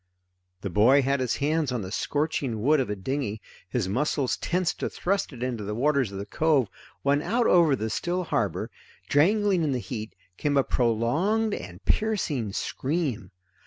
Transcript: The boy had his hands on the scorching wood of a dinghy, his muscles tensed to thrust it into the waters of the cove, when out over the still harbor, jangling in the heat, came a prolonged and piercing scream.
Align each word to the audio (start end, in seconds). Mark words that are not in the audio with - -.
The 0.61 0.71
boy 0.71 1.03
had 1.03 1.19
his 1.19 1.35
hands 1.35 1.71
on 1.71 1.83
the 1.83 1.91
scorching 1.91 2.63
wood 2.63 2.79
of 2.79 2.89
a 2.89 2.95
dinghy, 2.95 3.39
his 3.69 3.87
muscles 3.87 4.35
tensed 4.35 4.79
to 4.79 4.89
thrust 4.89 5.31
it 5.31 5.43
into 5.43 5.63
the 5.63 5.75
waters 5.75 6.11
of 6.11 6.17
the 6.17 6.25
cove, 6.25 6.69
when 7.03 7.21
out 7.21 7.45
over 7.45 7.75
the 7.75 7.91
still 7.91 8.23
harbor, 8.23 8.71
jangling 9.11 9.61
in 9.63 9.73
the 9.73 9.77
heat, 9.77 10.15
came 10.37 10.57
a 10.57 10.63
prolonged 10.63 11.53
and 11.53 11.85
piercing 11.85 12.51
scream. 12.51 13.29